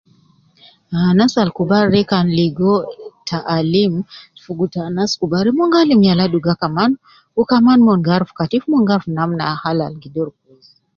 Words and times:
Anas 1.09 1.33
al 1.41 1.51
kubar 1.57 1.85
de 1.93 2.01
kan 2.11 2.25
ligo 2.37 2.73
ta 3.27 3.37
alim, 3.57 3.93
ligo 4.43 4.65
ta 4.73 4.79
anas 4.89 5.11
kubar 5.21 5.43
de 5.45 5.51
mon 5.57 5.71
gi 5.73 5.77
alim 5.83 6.01
yala 6.09 6.25
duga 6.33 6.53
kaman 6.61 6.91
wu 7.35 7.41
kaman 7.51 7.79
mon 7.85 7.99
gi 8.05 8.11
aruf 8.15 8.31
Katif 8.37 8.63
mon 8.71 8.85
gi 8.87 8.91
aruf 8.93 9.07
namna 9.17 9.43
ah 9.51 9.59
hal 9.63 9.77
al 9.87 9.93
gi 10.01 10.09
doru 10.15 10.33